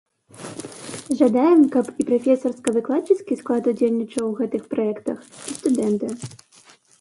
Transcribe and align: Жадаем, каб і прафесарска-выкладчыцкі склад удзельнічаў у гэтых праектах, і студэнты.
Жадаем, 1.19 1.59
каб 1.75 1.85
і 2.03 2.05
прафесарска-выкладчыцкі 2.07 3.33
склад 3.43 3.69
удзельнічаў 3.73 4.23
у 4.29 4.33
гэтых 4.41 4.63
праектах, 4.73 5.17
і 5.29 5.51
студэнты. 5.59 6.07